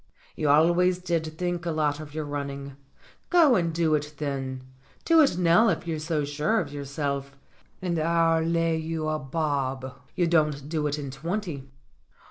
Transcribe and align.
"You 0.35 0.49
always 0.49 0.97
did 0.97 1.37
think 1.37 1.63
a 1.63 1.69
lot 1.69 1.99
of 1.99 2.15
your 2.15 2.25
running. 2.25 2.75
Go 3.29 3.55
and 3.55 3.71
do 3.71 3.93
it 3.93 4.15
then. 4.17 4.63
Do 5.05 5.21
it 5.21 5.37
now 5.37 5.69
if 5.69 5.85
you're 5.85 5.99
so 5.99 6.25
sure 6.25 6.59
of 6.59 6.73
your 6.73 6.85
self, 6.85 7.37
and 7.83 7.99
I'll 7.99 8.43
lay 8.43 8.77
you 8.77 9.07
a 9.07 9.19
bob 9.19 9.93
you 10.15 10.25
don't 10.25 10.67
do 10.67 10.87
it 10.87 10.97
in 10.97 11.11
twenty." 11.11 11.69